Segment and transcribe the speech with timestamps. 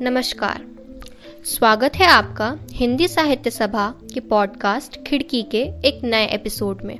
[0.00, 0.66] नमस्कार।
[1.44, 6.98] स्वागत है आपका हिंदी साहित्य सभा के पॉडकास्ट खिड़की के एक नए एपिसोड में।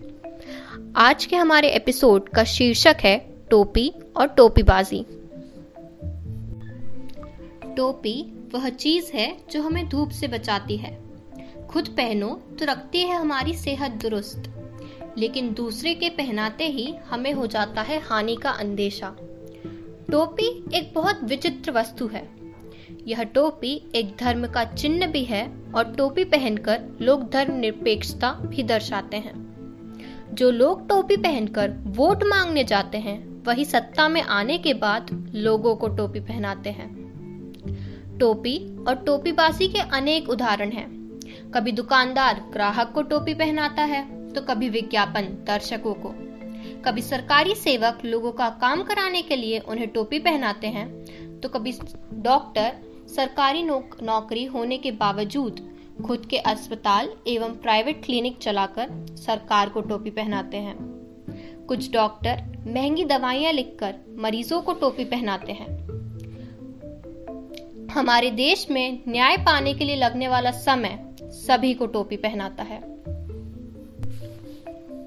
[0.97, 5.07] आज के हमारे एपिसोड का शीर्षक है टोपी और टोपीबाजी।
[7.77, 10.99] टोपी वह चीज़ है जो हमें धूप से बचाती है।
[11.71, 14.43] खुद पहनो तो रखती है हमारी सेहत दुरुस्त।
[15.19, 19.17] लेकिन दूसरे के पहनाते ही हमें हो जाता है हानि का अंदेशा।
[20.11, 22.42] टोपी एक बहुत विचित्र वस्तु है।
[23.09, 28.63] यह टोपी एक धर्म का चिन्ह भी है और टोपी पहनकर लोग धर्म निरपेक्षता भी
[28.63, 29.35] दर्शाते हैं।
[30.35, 35.75] जो लोग टोपी पहनकर वोट मांगने जाते हैं, वही सत्ता में आने के बाद लोगों
[35.77, 36.91] को टोपी पहनाते हैं।
[38.19, 40.89] टोपी और टोपीबाजी के अनेक उदाहरण हैं।
[41.55, 46.15] कभी दुकानदार ग्राहक को टोपी पहनाता है तो कभी विज्ञापन दर्शकों को।
[46.85, 51.73] कभी सरकारी सेवक लोगों का काम कराने के लिए उन्हें टोपी पहनाते हैं तो कभी
[52.15, 52.73] डॉक्टर
[53.09, 55.69] सरकारी नौक, नौकरी होने के बावजूद
[56.07, 60.77] खुद के अस्पताल एवं प्राइवेट क्लिनिक चलाकर सरकार को टोपी पहनाते हैं।
[61.69, 65.83] कुछ डॉक्टर महँगी दवाइयाँ लिखकर मरीजों को टोपी पहनाते हैं।
[67.89, 72.81] हमारे देश में न्याय पाने के लिए लगने वाला समय सभी को टोपी पहनाता है।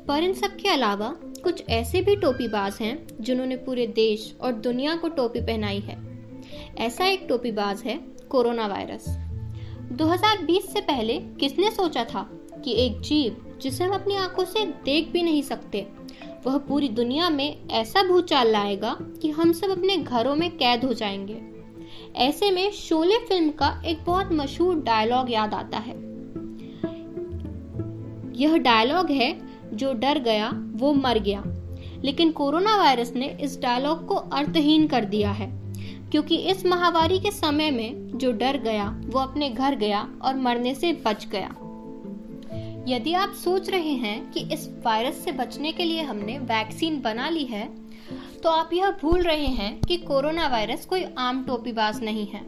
[0.05, 4.95] पर इन सब के अलावा कुछ ऐसे भी टोपीबाज हैं जिन्होंने पूरे देश और दुनिया
[4.95, 6.14] को टोपी पहनाई है।
[6.77, 9.05] ऐसा एक टोपीबाज है, कोरोना वायरस।
[9.91, 12.29] 2020 से पहले किसने सोचा था
[12.65, 15.87] कि एक जीव, जिसे हम अपनी आँखों से देख भी नहीं सकते,
[16.47, 20.93] वह पूरी दुनिया में ऐसा भूचाल लाएगा कि हम सब अपने घरों में कैद हो
[20.93, 21.41] जाएँगे।
[22.15, 25.93] ऐसे में शोले फ़िल्म का एक बहुत मशहूर डायलॉग याद आता है।
[28.35, 29.41] यह डायलॉग है,
[29.73, 31.43] जो डर गया, वो मर गया।
[32.03, 35.64] लेकिन कोरोना वायरस ने इस डायलॉग को अर्थहीन कर दिया है।
[36.15, 40.73] क्योंकि इस महामारी के समय में जो डर गया, वो अपने घर गया और मरने
[40.75, 41.49] से बच गया।
[42.87, 47.27] यदि आप सोच रहे हैं कि इस वायरस से बचने के लिए हमने वैक्सीन बना
[47.29, 47.67] ली है
[48.43, 52.45] तो आप यह भूल रहे हैं कि कोरोना वायरस कोई आम टोपीबाज नहीं है।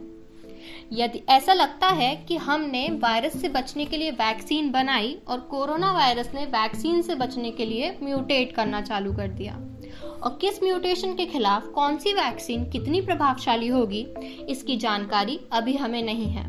[0.92, 5.92] यदि ऐसा लगता है कि हमने वायरस से बचने के लिए वैक्सीन बनाई और कोरोना
[5.92, 9.58] वायरस ने वैक्सीन से बचने के लिए म्यूटेट करना चालू कर दिया
[10.04, 14.06] और किस म्यूटेशन के खिलाफ कौन सी वैक्सीन कितनी प्रभावशाली होगी,
[14.48, 16.46] इसकी जानकारी अभी हमें नहीं है।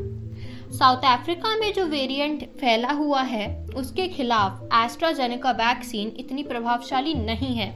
[0.72, 7.56] साउथ अफ्रीका में जो वेरिएंट फैला हुआ है, उसके खिलाफ एस्ट्राजेनेका वैक्सीन इतनी प्रभावशाली नहीं
[7.56, 7.70] है।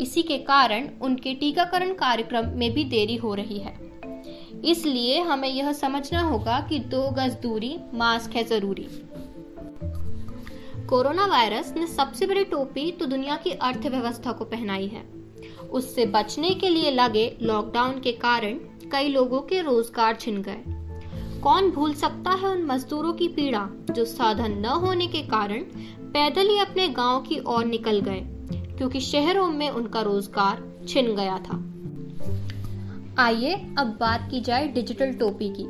[0.00, 3.76] इसी के कारण उनके टीकाकरण कार्यक्रम में भी देरी हो रही है।
[4.64, 8.86] इसलिए हमें यह समझना होगा कि दो गज दूरी, मास्क है ज़रूरी।
[10.88, 15.02] कोरोना वायरस ने सबसे बड़ी टोपी तो दुनिया की अर्थव्यवस्था को पहनाई है।
[15.70, 18.54] उससे बचने के लिए लगे लॉकडाउन के कारण
[18.92, 20.62] कई लोगों के रोज़गार छिन गए।
[21.42, 25.64] कौन भूल सकता है उन मजदूरों की पीड़ा जो साधन न होने के कारण
[26.14, 28.22] पैदल ही अपने गाँव की ओर निकल गए,
[28.78, 31.58] क्योंकि शहरों में उनका रोज़गार छिन गया था।
[33.22, 35.68] आइए अब बात की जाए डिजिटल टोपी की।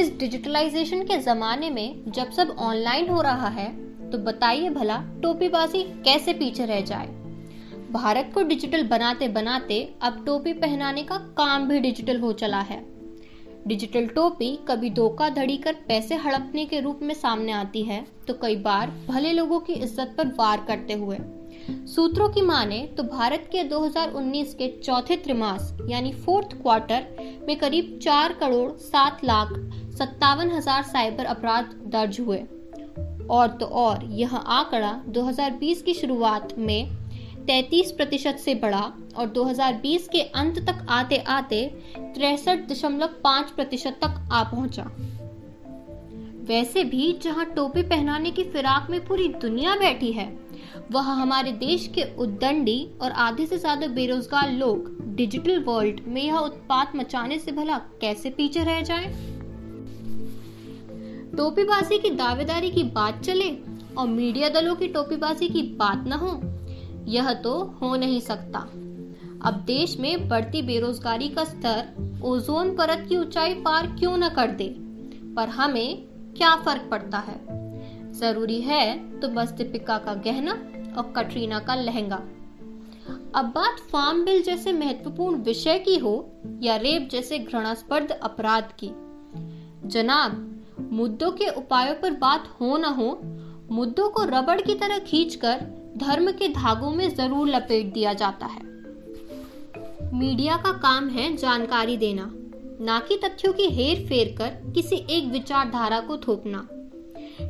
[0.00, 3.68] इस डिजिटलाइजेशन के जमाने में जब सब ऑनलाइन हो रहा है
[4.10, 7.06] तो बताइए भला, टोपीबाजी कैसे पीछे रह जाए?
[7.92, 12.84] भारत को डिजिटल बनाते बनाते अब टोपी पहनाने का काम भी डिजिटल हो चला है।
[13.66, 18.56] डिजिटल टोपी कभी धोखाधड़ी कर पैसे हड़पने के रूप में सामने आती है तो कई
[18.58, 21.18] बार भले लोगों की इज़्ज़त पर वार करते हुए।
[21.86, 27.06] सूत्रों की माने तो भारत के 2019 के चौथे त्रिमास, यानी फोर्थ क्वार्टर
[27.48, 29.52] में करीब चार करोड़ सात लाख
[29.98, 32.38] सत्तावन हज़ार साइबर अपराध दर्ज हुए।
[33.30, 36.90] और तो और यह आंकड़ा 2020 की शुरुआत में
[37.46, 41.64] 33 प्रतिशत से बढ़ा और 2020 के अंत तक आते आते
[41.96, 44.90] तिरसठ दशमलव प्रतिशत तक आ पहुँचा
[46.48, 50.38] वैसे भी जहाँ टोपी पहनाने की फिराक में पूरी दुनिया बैठी है,
[50.92, 56.36] वह हमारे देश के उद्दंडी और आधे से ज़्यादा बेरोजगार लोग डिजिटल वर्ल्ड में यह
[56.36, 59.37] उत्पात मचाने से भला कैसे पीछे रह जाएँ?
[61.38, 63.58] टोपीबाजी की दावेदारी की बात चले
[63.98, 66.40] और मीडिया दलों की टोपीबाजी की बात न हो,
[67.06, 68.58] यह तो हो नहीं सकता।
[69.48, 71.88] अब देश में बढ़ती बेरोजगारी का स्तर
[72.24, 74.76] ओजोन परत की ऊंचाई पार क्यों न कर दे?
[75.36, 76.02] पर हमें
[76.36, 77.40] क्या फ़र्क पड़ता है?
[78.12, 80.52] ज़रूरी है तो बस दीपिका का गहना
[80.98, 82.22] और कटरीना का लहंगा।
[83.34, 86.32] अब बात फार्म बिल जैसे महत्वपूर्ण विषय की हो
[86.62, 88.90] या रेप जैसे घृणास्पद अपराध की?
[89.88, 93.10] जनाब मुद्दों के उपायों पर बात हो न हो,
[93.70, 95.60] मुद्दों को रबड़ की तरह खींचकर
[95.96, 98.66] धर्म के धागों में ज़रूर लपेट दिया जाता है।
[100.14, 102.30] मीडिया का काम है जानकारी देना,
[102.80, 106.66] ना कि तथ्यों की हेर फेर कर किसी एक विचारधारा को थोपना।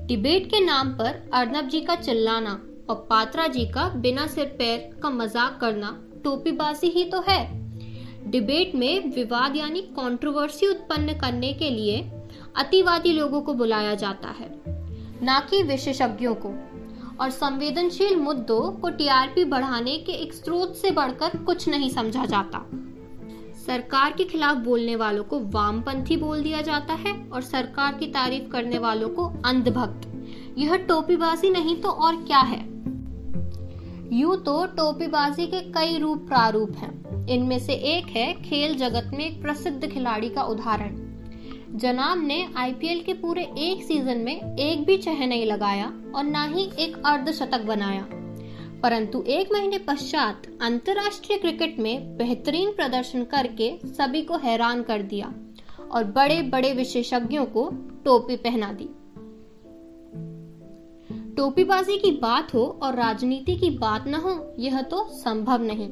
[0.06, 2.60] डिबेट के नाम पर अर्नब जी का चिल्लाना
[2.90, 7.40] और पात्रा जी का बिना सिर पैर का मज़ाक करना टोपीबाजी ही तो है।
[8.30, 12.00] डिबेट में विवाद यानी कंट्रोवर्सी उत्पन्न करने के लिए
[12.56, 14.50] अतिवादी लोगों को बुलाया जाता है,
[15.22, 16.54] न कि विशेषज्ञों को।
[17.20, 22.66] और संवेदनशील मुद्दों को टीआरपी बढ़ाने के एक स्रोत से बढ़कर कुछ नहीं समझा जाता।
[23.66, 28.48] सरकार के खिलाफ बोलने वालों को वामपंथी बोल दिया जाता है और सरकार की तारीफ़
[28.48, 30.28] करने वालों को अंधभक्त।
[30.58, 32.60] यह टोपीबाजी नहीं तो और क्या है?
[34.12, 39.24] यूँ तो टोपीबाजी के कई रूप प्रारूप हैं। इनमें से एक है खेल जगत में
[39.26, 41.07] एक प्रसिद्ध खिलाड़ी का उदाहरण।
[41.74, 46.44] जनाब ने आईपीएल के पूरे एक सीज़न में एक भी चह नहीं लगाया और ना
[46.44, 48.08] ही एक अर्धशतक बनाया।
[48.82, 55.34] परंतु एक महीने पश्चात अंतर्राष्ट्रीय क्रिकेट में बेहतरीन प्रदर्शन करके सभी को हैरान कर दिया
[55.90, 57.70] और बड़े बड़े विशेषज्ञों को
[58.04, 58.88] टोपी पहना दी।
[61.36, 65.88] टोपीबाजी की बात हो और राजनीति की बात न हो, यह तो संभव नहीं।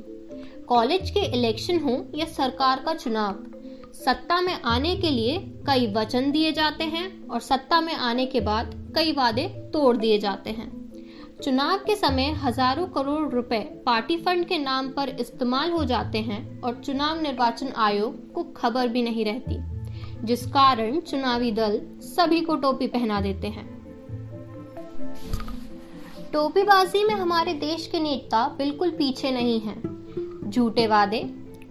[0.68, 3.44] कॉलेज के इलेक्शन हो या सरकार का चुनाव,
[3.92, 8.40] सत्ता में आने के लिए कई वचन दिए जाते हैं और सत्ता में आने के
[8.40, 10.70] बाद कई वादे तोड़ दिए जाते हैं।
[11.42, 16.60] चुनाव के समय हज़ारों करोड़ रुपए पार्टी फंड के नाम पर इस्तेमाल हो जाते हैं
[16.60, 19.58] और चुनाव निर्वाचन आयोग को खबर भी नहीं रहती,
[20.24, 23.64] जिस कारण चुनावी दल सभी को टोपी पहना देते हैं।
[26.32, 31.22] टोपीबाजी में हमारे देश के नेता बिल्कुल पीछे नहीं हैं। झूठे वादे,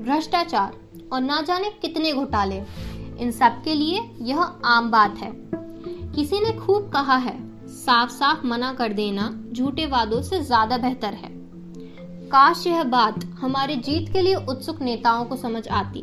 [0.02, 0.74] भ्रष्टाचार
[1.14, 2.62] और ना जाने कितने घोटाले।
[3.16, 5.32] इन सब के लिए यह आम बात है।
[6.16, 7.38] किसी ने खूब कहा है
[7.76, 11.30] साफ़ साफ़ मना कर देना झूठे वादों से ज़्यादा बेहतर है।
[12.28, 16.00] काश यह बात हमारे जीत के लिए उत्सुक नेताओं को समझ आती।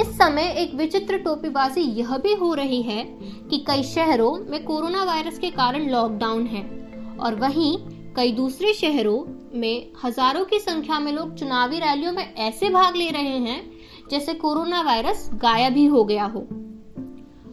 [0.00, 3.02] इस समय एक विचित्र टोपीबाजी यह भी हो रही है
[3.50, 6.62] कि कई शहरों में कोरोना वायरस के कारण लॉकडाउन है
[7.20, 7.76] और वहीं
[8.16, 9.18] कई दूसरे शहरों
[9.60, 13.60] में हज़ारों की संख्या में लोग चुनावी रैलियों में ऐसे भाग ले रहे हैं
[14.12, 16.40] जैसे कोरोना वायरस गायब ही हो गया हो।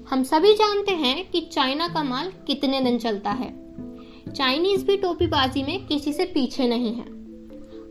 [0.09, 3.73] हम सभी जानते हैं कि चाइना का माल कितने दिन चलता है।
[4.35, 7.05] चाइनीज़ भी टोपीबाजी में किसी से पीछे नहीं है।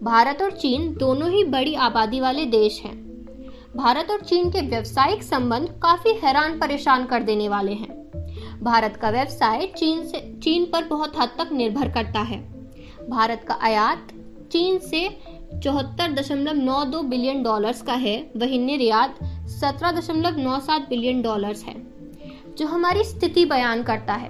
[0.02, 3.24] भारत और चीन दोनों ही बड़ी आबादी वाले देश हैं।
[3.76, 8.10] भारत और चीन के व्यवसायिक संबंध काफ़ी हैरान परेशान कर देने वाले हैं।
[8.62, 12.68] भारत का व्यवसाय चीन से, चीन पर बहुत हद तक निर्भर करता है।
[13.10, 14.08] भारत का आयात
[14.52, 19.18] चीन से चौहत्तर दशमलव नौ दो बिलियन डॉलर्स का है। वही निर्यात
[19.50, 21.74] सत्रह दशमलव नौ सात बिलियन डॉलर्स है,
[22.58, 24.28] जो हमारी स्थिति बयान करता है।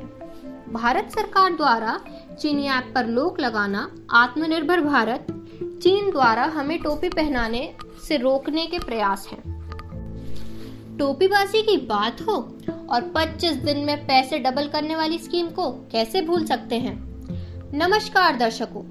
[0.72, 1.98] भारत सरकार द्वारा
[2.40, 5.26] चीनी ऐप पर लोक लगाना, आत्मनिर्भर भारत,
[5.82, 7.72] चीन द्वारा हमें टोपी पहनाने
[8.08, 9.42] से रोकने के प्रयास हैं।
[10.98, 12.36] टोपीबाजी की बात हो
[12.90, 16.96] और 25 दिन में पैसे डबल करने वाली स्कीम को कैसे भूल सकते हैं?
[17.74, 18.82] नमस्कार दर्शकों,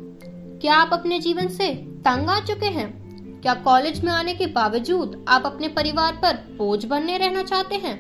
[0.60, 1.74] क्या आप अपने जीवन से
[2.08, 6.86] तंग आ चुके हैं। क्या कॉलेज में आने के बावजूद आप अपने परिवार पर बोझ
[6.86, 7.96] बनने रहना चाहते हैं?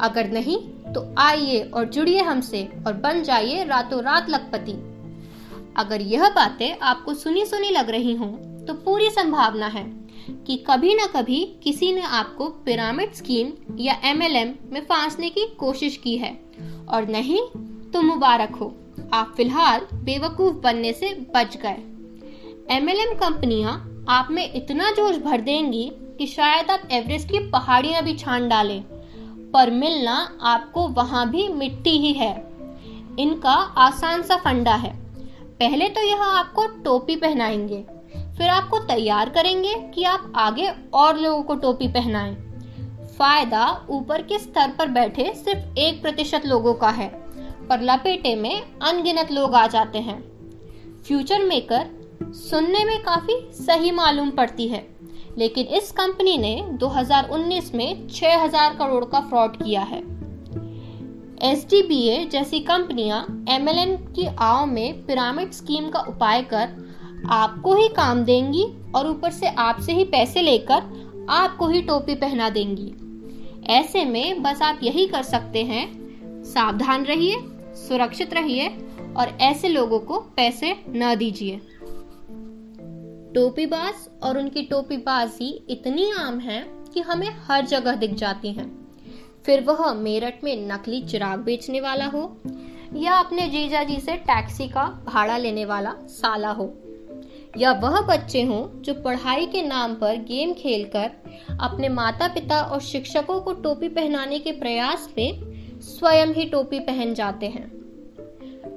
[0.00, 0.58] अगर नहीं
[0.92, 4.72] तो आइए और जुड़िए हमसे और बन जाइए रातों रात लखपति।
[5.76, 8.30] अगर यह बातें आपको सुनी सुनी लग रही हों
[8.66, 9.84] तो पूरी संभावना है
[10.46, 15.96] कि कभी न कभी किसी ने आपको पिरामिड स्कीम या एमएलएम में फांसने की कोशिश
[15.96, 16.38] की है।
[16.88, 17.40] और नहीं
[17.92, 18.74] तो मुबारक हो।
[19.12, 21.76] आप फ़िलहाल बेवकूफ़ बनने से बच गए।
[22.70, 28.14] एमएलएम कंपनियाँ आप में इतना जोश भर देंगी कि शायद आप एवरेस्ट की पहाड़ियाँ भी
[28.14, 28.82] छान डालें।
[29.50, 32.50] पर मिलना आपको वहाँ भी मिट्टी ही है।
[33.18, 34.96] इनका आसान सा फंडा है।
[35.60, 37.84] पहले तो यह आपको टोपी पहनाएँगे।
[38.38, 42.34] फिर आपको तैयार करेंगे कि आप आगे और लोगों को टोपी पहनाएँ।
[43.18, 47.08] फ़ायदा ऊपर के स्तर पर बैठे सिर्फ़ एक प्रतिशत लोगों का है।
[47.68, 50.24] पर लपेटे में अनगिनत लोग आ जाते हैं।
[51.02, 54.88] फ्यूचर मेकर सुनने में काफ़ी सही मालूम पड़ती है।
[55.38, 60.18] लेकिन इस कंपनी ने 2019 में 6000 करोड़ का फ्रॉड किया है।
[61.42, 61.66] एस
[62.30, 66.94] जैसी कंपनियाँ एमएलएन की आव में पिरामिड स्कीम का उपाय कर
[67.28, 72.50] आपको ही काम देंगी और ऊपर से आपसे ही पैसे लेकर आपको ही टोपी पहना
[72.50, 72.94] देंगी।
[73.66, 76.08] ऐसे में बस आप यही कर सकते हैं,
[76.44, 77.36] सावधान रहिए,
[77.74, 78.68] सुरक्षित रहिए
[79.16, 81.60] और ऐसे लोगों को पैसे न दीजिए।
[83.38, 86.60] टोपीबाज और उनकी टोपीबाजी इतनी आम है
[86.94, 88.66] कि हमें हर जगह दिख जाती हैं।
[89.46, 92.36] फिर वह मेरठ में नकली चिराग बेचने वाला हो
[92.94, 96.74] या अपने जीजा जी से टैक्सी का भाड़ा लेने वाला साला हो।
[97.58, 101.10] या वह बच्चे हों जो पढ़ाई के नाम पर गेम खेलकर
[101.60, 105.40] अपने माता पिता और शिक्षकों को टोपी पहनाने के प्रयास में
[105.80, 107.77] स्वयं ही टोपी पहन जाते हैं।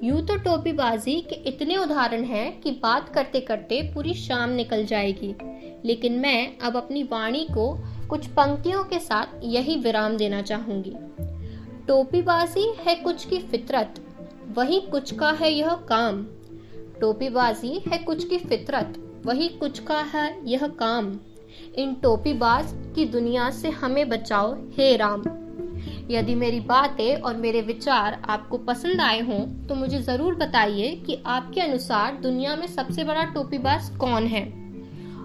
[0.03, 5.33] यूँ तो टोपीबाजी के इतने उदाहरण हैं कि बात करते करते पूरी शाम निकल जाएगी।
[5.85, 7.67] लेकिन मैं अब अपनी वाणी को
[8.09, 10.93] कुछ पंक्तियों के साथ यही विराम देना चाहूँगी।
[11.87, 14.01] टोपीबाजी है कुछ की फितरत,
[14.57, 16.23] वही कुछ का है यह काम।
[17.01, 18.93] टोपीबाजी है कुछ की फितरत,
[19.25, 21.13] वही कुछ का है यह काम।
[21.75, 25.23] इन टोपीबाज की दुनिया से हमें बचाओ, हे राम।
[26.11, 31.21] यदि मेरी बातें और मेरे विचार आपको पसंद आए हों तो मुझे ज़रूर बताइए कि
[31.25, 34.45] आपके अनुसार दुनिया में सबसे बड़ा टोपीबाज कौन है।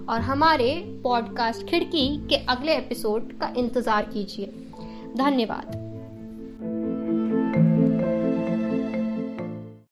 [0.07, 4.47] और हमारे पॉडकास्ट खिड़की के अगले एपिसोड का इंतज़ार कीजिए।
[5.17, 5.86] धन्यवाद।